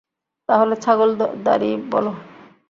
তাহলে 0.49 0.75
ছাগল 0.75 1.09
দাঁড়িই 1.45 1.75
বলো। 1.91 2.11